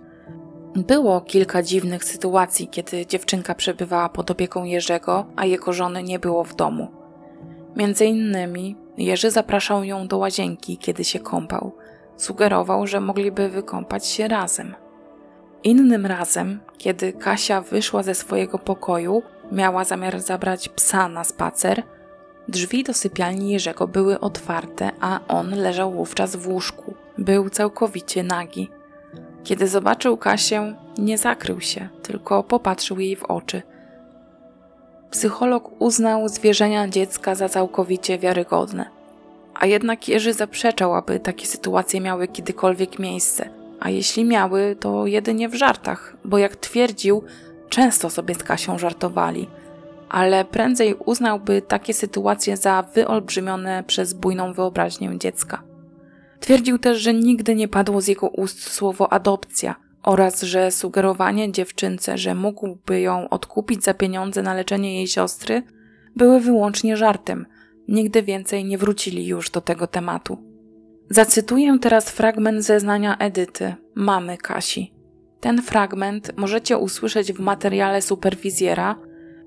[0.76, 6.44] Było kilka dziwnych sytuacji, kiedy dziewczynka przebywała pod opieką Jerzego, a jego żony nie było
[6.44, 6.88] w domu.
[7.76, 11.72] Między innymi Jerzy zapraszał ją do łazienki, kiedy się kąpał.
[12.18, 14.76] Sugerował, że mogliby wykąpać się razem.
[15.64, 21.84] Innym razem, kiedy Kasia wyszła ze swojego pokoju, miała zamiar zabrać psa na spacer,
[22.48, 26.94] drzwi do sypialni Jerzego były otwarte, a on leżał wówczas w łóżku.
[27.18, 28.70] Był całkowicie nagi.
[29.44, 33.62] Kiedy zobaczył Kasię, nie zakrył się, tylko popatrzył jej w oczy.
[35.14, 38.86] Psycholog uznał zwierzenia dziecka za całkowicie wiarygodne.
[39.54, 43.50] A jednak Jerzy zaprzeczał, aby takie sytuacje miały kiedykolwiek miejsce.
[43.80, 47.24] A jeśli miały, to jedynie w żartach, bo jak twierdził,
[47.70, 49.48] często sobie z Kasią żartowali.
[50.10, 55.64] Ale prędzej uznałby takie sytuacje za wyolbrzymione przez bujną wyobraźnię dziecka.
[56.40, 62.18] Twierdził też, że nigdy nie padło z jego ust słowo adopcja oraz że sugerowanie dziewczynce,
[62.18, 65.64] że mógłby ją odkupić za pieniądze na leczenie jej siostry,
[66.16, 67.46] były wyłącznie żartem.
[67.88, 70.38] Nigdy więcej nie wrócili już do tego tematu.
[71.10, 74.94] Zacytuję teraz fragment zeznania Edyty, mamy Kasi.
[75.40, 78.96] Ten fragment możecie usłyszeć w materiale superwizjera,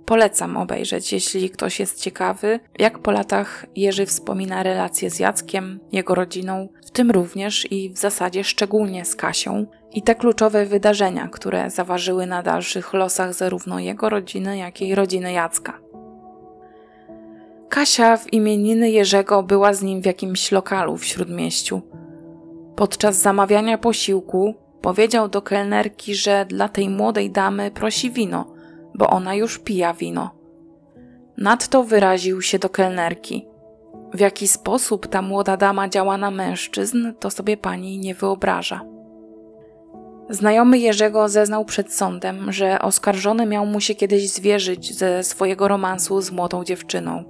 [0.07, 6.15] Polecam obejrzeć, jeśli ktoś jest ciekawy, jak po latach Jerzy wspomina relacje z Jackiem, jego
[6.15, 12.27] rodziną, tym również i w zasadzie szczególnie z Kasią, i te kluczowe wydarzenia, które zaważyły
[12.27, 15.79] na dalszych losach zarówno jego rodziny, jak i rodziny Jacka.
[17.69, 21.83] Kasia w imieniny Jerzego była z nim w jakimś lokalu w śródmieściu.
[22.77, 28.47] Podczas zamawiania posiłku powiedział do kelnerki, że dla tej młodej damy prosi wino–
[28.99, 30.31] bo ona już pija wino.
[31.37, 33.47] Nadto wyraził się do kelnerki.
[34.15, 38.81] W jaki sposób ta młoda dama działa na mężczyzn, to sobie pani nie wyobraża.
[40.31, 46.21] Znajomy Jerzego zeznał przed sądem, że oskarżony miał mu się kiedyś zwierzyć ze swojego romansu
[46.21, 47.25] z młodą dziewczyną.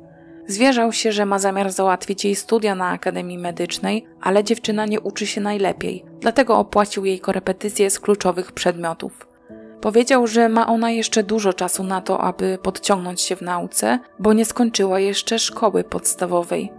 [0.47, 5.27] Zwierzał się, że ma zamiar załatwić jej studia na Akademii Medycznej, ale dziewczyna nie uczy
[5.27, 9.36] się najlepiej, dlatego opłacił jej korepetycje z kluczowych przedmiotów.
[9.81, 14.33] Powiedział, że ma ona jeszcze dużo czasu na to, aby podciągnąć się w nauce, bo
[14.33, 16.73] nie skończyła jeszcze szkoły podstawowej.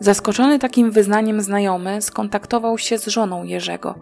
[0.00, 3.94] Zaskoczony takim wyznaniem znajomy skontaktował się z żoną Jerzego,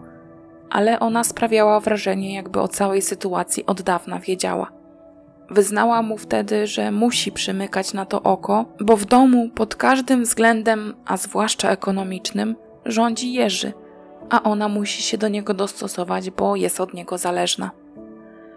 [0.69, 4.71] ale ona sprawiała wrażenie, jakby o całej sytuacji od dawna wiedziała.
[5.49, 10.95] Wyznała mu wtedy, że musi przymykać na to oko, bo w domu pod każdym względem,
[11.05, 12.55] a zwłaszcza ekonomicznym,
[12.85, 13.73] rządzi Jerzy,
[14.29, 17.71] a ona musi się do niego dostosować, bo jest od niego zależna.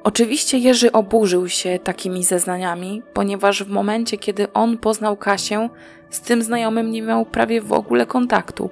[0.07, 5.69] Oczywiście Jerzy oburzył się takimi zeznaniami, ponieważ w momencie, kiedy on poznał Kasię,
[6.11, 8.71] z tym znajomym nie miał prawie w ogóle kontaktu.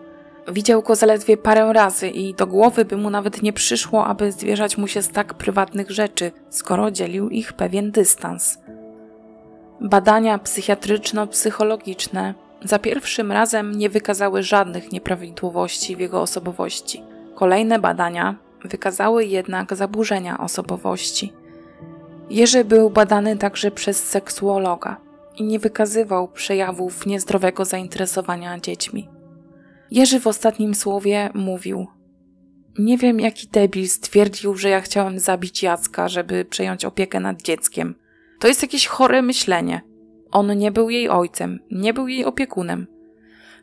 [0.48, 4.78] Widział go zaledwie parę razy i do głowy by mu nawet nie przyszło, aby zwierzać
[4.78, 8.58] mu się z tak prywatnych rzeczy, skoro dzielił ich pewien dystans.
[9.80, 17.02] Badania psychiatryczno-psychologiczne za pierwszym razem nie wykazały żadnych nieprawidłowości w jego osobowości.
[17.34, 21.32] Kolejne badania wykazały jednak zaburzenia osobowości.
[22.30, 25.00] Jerzy był badany także przez seksuologa
[25.36, 29.08] i nie wykazywał przejawów niezdrowego zainteresowania dziećmi.
[29.90, 31.86] Jerzy w ostatnim słowie mówił:
[32.78, 37.94] Nie wiem, jaki debil stwierdził, że ja chciałem zabić Jacka, żeby przejąć opiekę nad dzieckiem.
[38.40, 39.80] To jest jakieś chore myślenie.
[40.30, 42.86] On nie był jej ojcem, nie był jej opiekunem.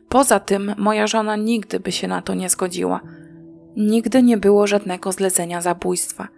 [0.08, 3.00] Poza tym, moja żona nigdy by się na to nie zgodziła
[3.76, 6.28] Nigdy nie było żadnego zlecenia zabójstwa.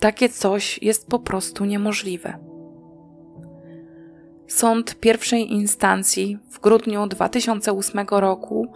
[0.00, 2.38] Takie coś jest po prostu niemożliwe.
[4.46, 8.66] Sąd pierwszej instancji w grudniu 2008 roku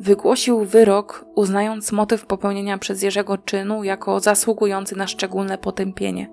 [0.00, 6.30] wygłosił wyrok, uznając motyw popełnienia przez Jerzego czynu jako zasługujący na szczególne potępienie.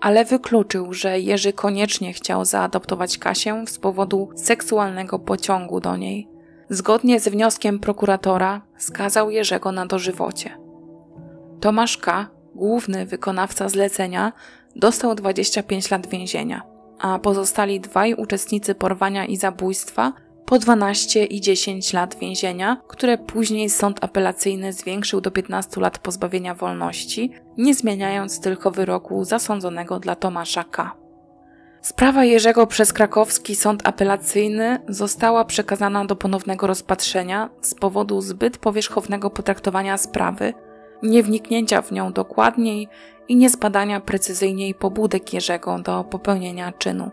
[0.00, 6.28] Ale wykluczył, że Jerzy koniecznie chciał zaadoptować Kasię z powodu seksualnego pociągu do niej.
[6.68, 10.61] Zgodnie z wnioskiem prokuratora skazał Jerzego na dożywocie.
[11.62, 14.32] Tomasz K., główny wykonawca zlecenia,
[14.76, 16.62] dostał 25 lat więzienia,
[16.98, 20.12] a pozostali dwaj uczestnicy porwania i zabójstwa
[20.46, 26.54] po 12 i 10 lat więzienia, które później sąd apelacyjny zwiększył do 15 lat pozbawienia
[26.54, 30.96] wolności, nie zmieniając tylko wyroku zasądzonego dla Tomasza K.
[31.82, 39.30] Sprawa Jerzego przez krakowski sąd apelacyjny została przekazana do ponownego rozpatrzenia z powodu zbyt powierzchownego
[39.30, 40.54] potraktowania sprawy,
[41.02, 42.88] niewniknięcia w nią dokładniej
[43.28, 47.10] i niezbadania precyzyjniej pobudek Jerzego do popełnienia czynu.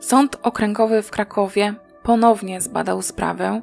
[0.00, 3.62] Sąd Okręgowy w Krakowie ponownie zbadał sprawę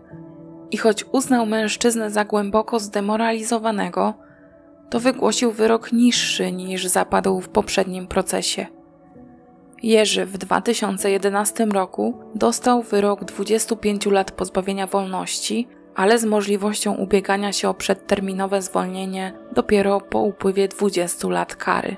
[0.71, 4.13] i choć uznał mężczyznę za głęboko zdemoralizowanego,
[4.89, 8.65] to wygłosił wyrok niższy niż zapadł w poprzednim procesie.
[9.83, 15.67] Jerzy w 2011 roku dostał wyrok 25 lat pozbawienia wolności,
[16.01, 21.97] ale z możliwością ubiegania się o przedterminowe zwolnienie dopiero po upływie 20 lat kary.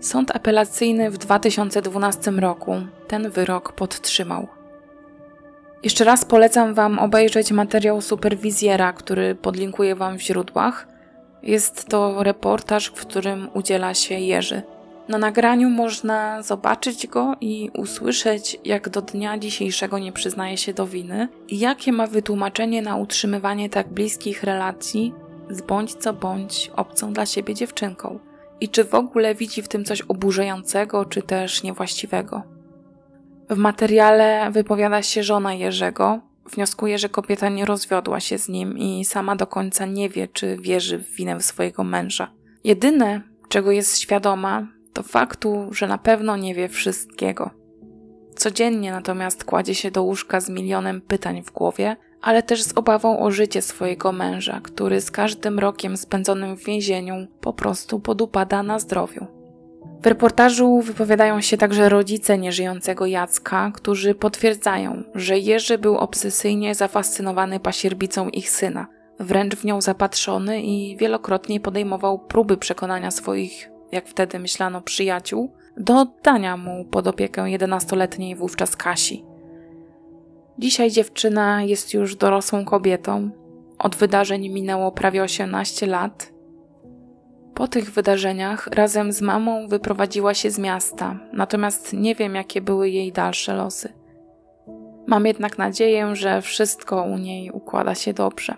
[0.00, 2.74] Sąd apelacyjny w 2012 roku
[3.08, 4.48] ten wyrok podtrzymał.
[5.82, 10.88] Jeszcze raz polecam Wam obejrzeć materiał superwizjera, który podlinkuję Wam w źródłach.
[11.42, 14.62] Jest to reportaż, w którym udziela się Jerzy.
[15.10, 20.86] Na nagraniu można zobaczyć go i usłyszeć, jak do dnia dzisiejszego nie przyznaje się do
[20.86, 25.14] winy i jakie ma wytłumaczenie na utrzymywanie tak bliskich relacji
[25.50, 28.18] z bądź co bądź obcą dla siebie dziewczynką.
[28.60, 32.42] I czy w ogóle widzi w tym coś oburzającego, czy też niewłaściwego.
[33.48, 36.20] W materiale wypowiada się żona Jerzego.
[36.52, 40.56] Wnioskuje, że kobieta nie rozwiodła się z nim i sama do końca nie wie, czy
[40.56, 42.30] wierzy w winę swojego męża.
[42.64, 47.50] Jedyne, czego jest świadoma, to faktu, że na pewno nie wie wszystkiego.
[48.34, 53.18] Codziennie natomiast kładzie się do łóżka z milionem pytań w głowie, ale też z obawą
[53.18, 58.78] o życie swojego męża, który z każdym rokiem spędzonym w więzieniu po prostu podupada na
[58.78, 59.26] zdrowiu.
[60.02, 67.60] W reportażu wypowiadają się także rodzice nieżyjącego Jacka, którzy potwierdzają, że Jerzy był obsesyjnie zafascynowany
[67.60, 68.86] pasierbicą ich syna,
[69.18, 76.00] wręcz w nią zapatrzony i wielokrotnie podejmował próby przekonania swoich, jak wtedy myślano, przyjaciół do
[76.00, 79.24] oddania mu pod opiekę 11-letniej wówczas Kasi.
[80.58, 83.30] Dzisiaj dziewczyna jest już dorosłą kobietą.
[83.78, 86.32] Od wydarzeń minęło prawie 18 lat
[87.60, 92.90] po tych wydarzeniach razem z mamą wyprowadziła się z miasta, natomiast nie wiem, jakie były
[92.90, 93.92] jej dalsze losy.
[95.06, 98.56] Mam jednak nadzieję, że wszystko u niej układa się dobrze.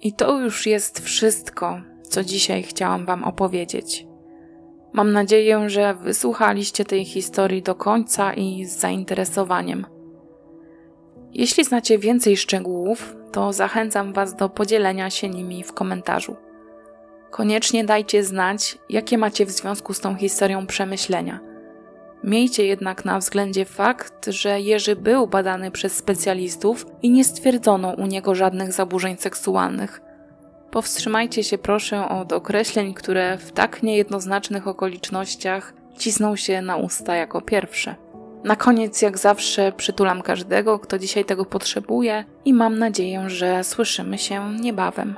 [0.00, 4.06] I to już jest wszystko, co dzisiaj chciałam Wam opowiedzieć.
[4.92, 9.86] Mam nadzieję, że wysłuchaliście tej historii do końca i z zainteresowaniem.
[11.32, 16.36] Jeśli znacie więcej szczegółów, to zachęcam Was do podzielenia się nimi w komentarzu.
[17.30, 21.40] Koniecznie dajcie znać, jakie macie w związku z tą historią przemyślenia.
[22.24, 28.06] Miejcie jednak na względzie fakt, że Jerzy był badany przez specjalistów i nie stwierdzono u
[28.06, 30.00] niego żadnych zaburzeń seksualnych.
[30.72, 37.40] Powstrzymajcie się proszę od określeń, które w tak niejednoznacznych okolicznościach cisną się na usta jako
[37.40, 37.94] pierwsze.
[38.44, 44.18] Na koniec, jak zawsze, przytulam każdego, kto dzisiaj tego potrzebuje i mam nadzieję, że słyszymy
[44.18, 45.14] się niebawem.